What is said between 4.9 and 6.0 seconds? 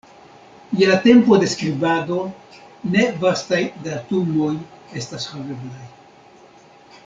estas haveblaj.